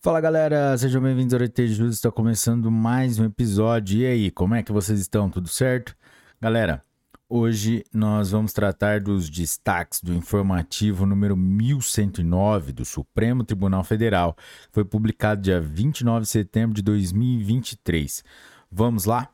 Fala 0.00 0.20
galera, 0.20 0.78
sejam 0.78 1.02
bem-vindos 1.02 1.34
ao 1.34 1.40
RT 1.40 1.66
Jus, 1.66 1.96
está 1.96 2.08
começando 2.08 2.70
mais 2.70 3.18
um 3.18 3.24
episódio. 3.24 3.98
E 3.98 4.06
aí, 4.06 4.30
como 4.30 4.54
é 4.54 4.62
que 4.62 4.70
vocês 4.70 5.00
estão? 5.00 5.28
Tudo 5.28 5.48
certo? 5.48 5.96
Galera, 6.40 6.84
hoje 7.28 7.84
nós 7.92 8.30
vamos 8.30 8.52
tratar 8.52 9.00
dos 9.00 9.28
destaques 9.28 10.00
do 10.00 10.14
informativo 10.14 11.04
número 11.04 11.36
1109 11.36 12.72
do 12.72 12.84
Supremo 12.84 13.42
Tribunal 13.42 13.82
Federal. 13.82 14.36
Foi 14.70 14.84
publicado 14.84 15.42
dia 15.42 15.60
29 15.60 16.20
de 16.20 16.28
setembro 16.28 16.76
de 16.76 16.82
2023. 16.82 18.22
Vamos 18.70 19.04
lá? 19.04 19.28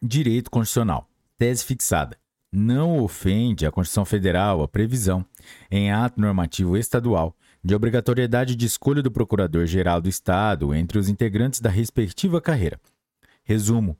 Direito 0.00 0.48
Constitucional. 0.48 1.08
Tese 1.36 1.64
fixada 1.64 2.16
não 2.52 3.02
ofende 3.02 3.66
a 3.66 3.72
Constituição 3.72 4.04
Federal 4.04 4.62
a 4.62 4.68
previsão, 4.68 5.26
em 5.70 5.90
ato 5.90 6.20
normativo 6.20 6.76
estadual, 6.76 7.36
de 7.66 7.74
obrigatoriedade 7.74 8.54
de 8.54 8.64
escolha 8.64 9.02
do 9.02 9.10
Procurador-Geral 9.10 10.00
do 10.00 10.08
Estado 10.08 10.72
entre 10.72 11.00
os 11.00 11.08
integrantes 11.08 11.60
da 11.60 11.68
respectiva 11.68 12.40
carreira. 12.40 12.78
Resumo: 13.42 13.96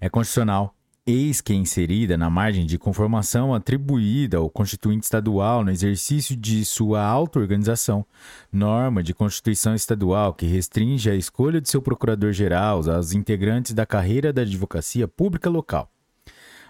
é 0.00 0.08
constitucional, 0.08 0.74
eis 1.06 1.42
que 1.42 1.52
é 1.52 1.56
inserida 1.56 2.16
na 2.16 2.30
margem 2.30 2.64
de 2.64 2.78
conformação 2.78 3.52
atribuída 3.52 4.38
ao 4.38 4.48
constituinte 4.48 5.04
estadual 5.04 5.62
no 5.62 5.70
exercício 5.70 6.34
de 6.34 6.64
sua 6.64 7.02
auto-organização, 7.02 8.06
norma 8.50 9.02
de 9.02 9.12
Constituição 9.12 9.74
Estadual 9.74 10.32
que 10.32 10.46
restringe 10.46 11.10
a 11.10 11.14
escolha 11.14 11.60
de 11.60 11.68
seu 11.68 11.82
Procurador-Geral 11.82 12.90
aos 12.90 13.12
integrantes 13.12 13.74
da 13.74 13.84
carreira 13.84 14.32
da 14.32 14.40
advocacia 14.40 15.06
pública 15.06 15.50
local. 15.50 15.92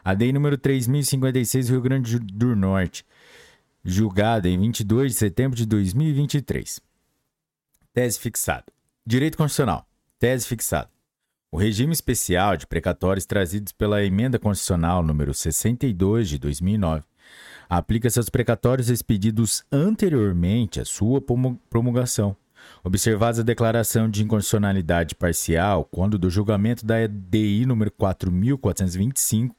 A 0.03 0.15
DEI 0.15 0.33
número 0.33 0.59
3056 0.59 1.69
Rio 1.69 1.81
Grande 1.81 2.19
do 2.19 2.57
Norte, 2.57 3.05
julgada 3.85 4.49
em 4.49 4.59
22 4.59 5.13
de 5.13 5.19
setembro 5.19 5.57
de 5.57 5.67
2023. 5.67 6.81
Tese 7.93 8.19
fixada. 8.19 8.67
Direito 9.05 9.37
Constitucional. 9.37 9.87
Tese 10.19 10.47
fixada. 10.47 10.91
O 11.51 11.57
regime 11.57 11.93
especial 11.93 12.57
de 12.57 12.67
precatórios 12.67 13.27
trazidos 13.27 13.73
pela 13.73 14.05
Emenda 14.05 14.39
Constitucional 14.39 15.03
número 15.03 15.35
62 15.35 16.29
de 16.29 16.39
2009 16.39 17.05
aplica-se 17.69 18.19
aos 18.19 18.29
precatórios 18.29 18.89
expedidos 18.89 19.65
anteriormente 19.71 20.81
à 20.81 20.85
sua 20.85 21.23
promulgação, 21.71 22.37
observada 22.83 23.41
a 23.41 23.45
declaração 23.45 24.11
de 24.11 24.25
inconstitucionalidade 24.25 25.15
parcial 25.15 25.85
quando 25.85 26.19
do 26.19 26.29
julgamento 26.29 26.85
da 26.85 27.01
EDI 27.01 27.65
número 27.67 27.91
4425 27.93 29.57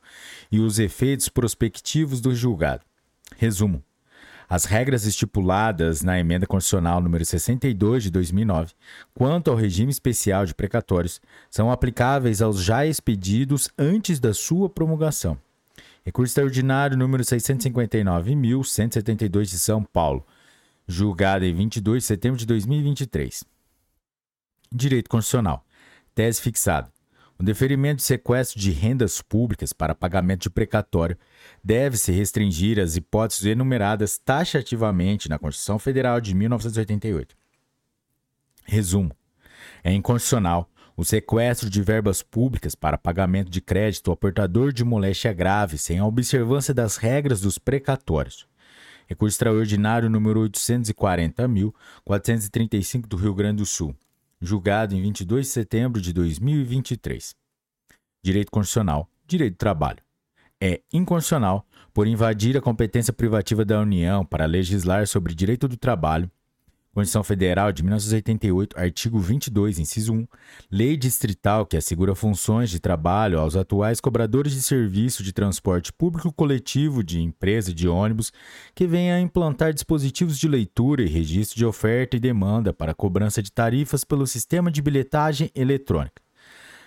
e 0.52 0.60
os 0.60 0.78
efeitos 0.78 1.30
prospectivos 1.30 2.20
do 2.20 2.36
julgado. 2.36 2.84
Resumo: 3.38 3.84
as 4.52 4.66
regras 4.66 5.06
estipuladas 5.06 6.02
na 6.02 6.20
Emenda 6.20 6.46
Constitucional 6.46 7.00
número 7.00 7.24
62 7.24 8.04
de 8.04 8.12
2009, 8.12 8.74
quanto 9.14 9.50
ao 9.50 9.56
regime 9.56 9.90
especial 9.90 10.46
de 10.46 10.54
precatórios, 10.54 11.22
são 11.50 11.72
aplicáveis 11.72 12.42
aos 12.42 12.62
já 12.62 12.86
expedidos 12.86 13.70
antes 13.80 14.20
da 14.20 14.34
sua 14.34 14.70
promulgação. 14.70 15.38
Recurso 16.04 16.32
extraordinário 16.32 16.98
número 16.98 17.24
659.172 17.24 19.44
de 19.44 19.58
São 19.58 19.86
Paulo, 19.86 20.28
julgado 20.86 21.46
em 21.46 21.56
22 21.56 22.04
de 22.04 22.08
setembro 22.08 22.38
de 22.38 22.46
2023. 22.46 23.46
Direito 24.70 25.10
Constitucional. 25.10 25.66
Tese 26.14 26.42
fixada. 26.42 26.92
O 27.42 27.44
deferimento 27.44 27.96
de 27.96 28.04
sequestro 28.04 28.60
de 28.60 28.70
rendas 28.70 29.20
públicas 29.20 29.74
para 29.74 29.96
pagamento 29.96 30.44
de 30.44 30.50
precatório 30.52 31.18
deve-se 31.64 32.12
restringir 32.12 32.80
às 32.80 32.96
hipóteses 32.96 33.46
enumeradas 33.46 34.20
taxativamente 34.20 35.28
na 35.28 35.40
Constituição 35.40 35.80
Federal 35.80 36.22
de 36.22 36.36
1988. 36.36 37.36
Resumo: 38.64 39.10
é 39.84 39.92
inconstitucional 39.92 40.70
o 40.96 41.04
sequestro 41.04 41.68
de 41.68 41.82
verbas 41.82 42.22
públicas 42.22 42.76
para 42.76 42.96
pagamento 42.96 43.50
de 43.50 43.60
crédito 43.60 44.12
ao 44.12 44.18
portador 44.18 44.72
de 44.72 44.84
moléstia 44.84 45.34
grave 45.34 45.80
sem 45.80 45.98
a 45.98 46.06
observância 46.06 46.76
das 46.76 46.98
regras 46.98 47.42
dos 47.42 47.58
precatórios. 47.58 48.48
Recurso 49.08 49.34
extraordinário 49.34 50.12
número 50.12 50.48
840.435 50.48 53.08
do 53.08 53.18
Rio 53.18 53.34
Grande 53.34 53.58
do 53.58 53.66
Sul 53.66 53.96
julgado 54.42 54.96
em 54.96 55.02
22 55.02 55.46
de 55.46 55.52
setembro 55.52 56.02
de 56.02 56.12
2023. 56.12 57.36
Direito 58.24 58.52
Constitucional, 58.52 59.10
Direito 59.28 59.54
do 59.54 59.58
Trabalho. 59.58 60.04
É 60.62 60.82
inconstitucional 60.92 61.66
por 61.94 62.08
invadir 62.08 62.58
a 62.58 62.62
competência 62.62 63.14
privativa 63.14 63.64
da 63.64 63.80
União 63.80 64.26
para 64.26 64.46
legislar 64.46 65.08
sobre 65.08 65.34
direito 65.34 65.68
do 65.68 65.78
trabalho, 65.78 66.30
Constituição 66.94 67.24
Federal 67.24 67.72
de 67.72 67.84
1988, 67.84 68.78
artigo 68.78 69.18
22, 69.18 69.80
inciso 69.80 70.14
1, 70.14 70.28
lei 70.70 70.98
distrital 70.98 71.66
que 71.66 71.78
assegura 71.78 72.14
funções 72.14 72.70
de 72.70 72.82
trabalho 72.82 73.40
aos 73.40 73.56
atuais 73.56 74.02
cobradores 74.02 74.52
de 74.52 74.62
serviço 74.62 75.24
de 75.24 75.32
transporte 75.32 75.94
público 75.94 76.34
coletivo 76.34 77.02
de 77.02 77.22
empresa 77.22 77.74
de 77.74 77.88
ônibus 77.88 78.34
que 78.76 78.86
venha 78.86 79.16
a 79.16 79.22
implantar 79.22 79.74
dispositivos 79.74 80.38
de 80.38 80.50
leitura 80.50 81.02
e 81.02 81.08
registro 81.08 81.58
de 81.58 81.66
oferta 81.66 82.18
e 82.18 82.20
demanda 82.20 82.74
para 82.74 82.94
cobrança 82.94 83.42
de 83.42 83.54
tarifas 83.54 84.04
pelo 84.04 84.28
sistema 84.28 84.70
de 84.70 84.82
bilhetagem 84.82 85.50
eletrônica. 85.56 86.22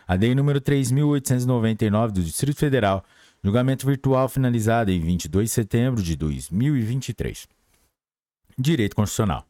A 0.06 0.12
lei 0.12 0.34
número 0.34 0.60
3899 0.60 2.12
do 2.12 2.22
Distrito 2.22 2.59
Federal, 2.59 3.03
julgamento 3.42 3.86
virtual 3.86 4.28
finalizado 4.28 4.91
em 4.91 5.00
22 5.00 5.48
de 5.48 5.54
setembro 5.54 6.03
de 6.03 6.15
2023. 6.15 7.48
Direito 8.59 8.94
Constitucional. 8.94 9.47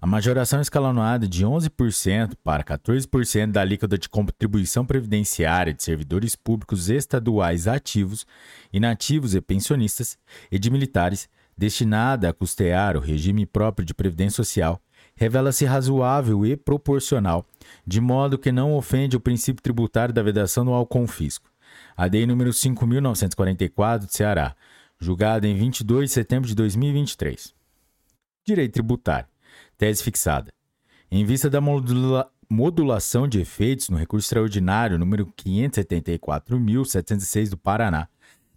A 0.00 0.06
majoração 0.06 0.60
escalonada 0.60 1.26
de 1.26 1.44
11% 1.44 2.34
para 2.44 2.62
14% 2.62 3.50
da 3.50 3.62
alíquota 3.62 3.98
de 3.98 4.08
contribuição 4.08 4.86
previdenciária 4.86 5.74
de 5.74 5.82
servidores 5.82 6.36
públicos 6.36 6.88
estaduais 6.88 7.66
ativos, 7.66 8.24
inativos 8.72 9.34
e 9.34 9.40
pensionistas 9.40 10.16
e 10.52 10.58
de 10.58 10.70
militares, 10.70 11.28
destinada 11.56 12.28
a 12.28 12.32
custear 12.32 12.96
o 12.96 13.00
regime 13.00 13.44
próprio 13.44 13.84
de 13.84 13.92
previdência 13.92 14.36
social, 14.36 14.80
revela-se 15.16 15.64
razoável 15.64 16.46
e 16.46 16.56
proporcional, 16.56 17.44
de 17.84 18.00
modo 18.00 18.38
que 18.38 18.52
não 18.52 18.74
ofende 18.74 19.16
o 19.16 19.20
princípio 19.20 19.60
tributário 19.60 20.14
da 20.14 20.22
vedação 20.22 20.72
ao 20.72 20.86
confisco. 20.86 21.50
A 21.96 22.06
DEI 22.06 22.24
número 22.24 22.50
5.944 22.50 24.06
de 24.06 24.12
Ceará, 24.12 24.54
julgada 25.00 25.48
em 25.48 25.56
22 25.56 26.08
de 26.08 26.14
setembro 26.14 26.48
de 26.48 26.54
2023. 26.54 27.52
Direito 28.46 28.74
tributário. 28.74 29.26
Tese 29.78 30.02
fixada. 30.02 30.50
Em 31.10 31.24
vista 31.24 31.48
da 31.48 31.58
modula 31.60 32.30
modulação 32.50 33.28
de 33.28 33.40
efeitos 33.40 33.90
no 33.90 33.96
recurso 33.96 34.26
extraordinário 34.26 34.98
número 34.98 35.26
574.706 35.26 37.50
do 37.50 37.58
Paraná, 37.58 38.08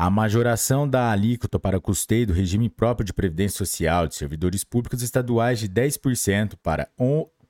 A 0.00 0.08
majoração 0.08 0.88
da 0.88 1.10
alíquota 1.10 1.58
para 1.58 1.80
custeio 1.80 2.28
do 2.28 2.32
regime 2.32 2.68
próprio 2.68 3.04
de 3.04 3.12
previdência 3.12 3.58
social 3.58 4.06
de 4.06 4.14
servidores 4.14 4.62
públicos 4.62 5.02
estaduais 5.02 5.58
de 5.58 5.68
10% 5.68 6.54
para, 6.62 6.88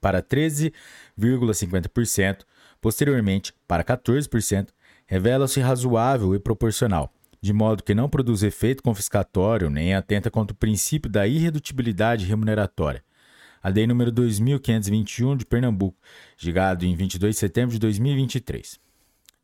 para 0.00 0.22
13,50% 0.22 2.46
Posteriormente, 2.80 3.52
para 3.66 3.84
14%, 3.84 4.68
revela-se 5.06 5.60
razoável 5.60 6.34
e 6.34 6.38
proporcional, 6.38 7.12
de 7.38 7.52
modo 7.52 7.82
que 7.82 7.94
não 7.94 8.08
produz 8.08 8.42
efeito 8.42 8.82
confiscatório 8.82 9.68
nem 9.68 9.94
atenta 9.94 10.30
contra 10.30 10.54
o 10.54 10.58
princípio 10.58 11.10
da 11.10 11.26
irredutibilidade 11.26 12.24
remuneratória. 12.24 13.04
A 13.62 13.68
lei 13.68 13.86
número 13.86 14.10
2521 14.10 15.36
de 15.36 15.44
Pernambuco, 15.44 15.98
digado 16.38 16.86
em 16.86 16.96
22 16.96 17.34
de 17.34 17.40
setembro 17.40 17.72
de 17.72 17.78
2023. 17.78 18.80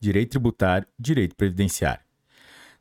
Direito 0.01 0.31
tributário, 0.31 0.89
direito 0.99 1.37
previdenciário. 1.37 2.04